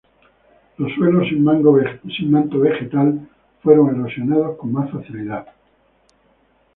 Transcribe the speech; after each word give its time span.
Los 0.79 0.91
suelos, 0.93 1.27
sin 1.29 1.43
manto 2.31 2.59
vegetal, 2.59 3.29
fueron 3.61 3.95
erosionados 3.95 4.57
con 4.57 4.71
más 4.71 4.89
facilidad. 4.89 5.45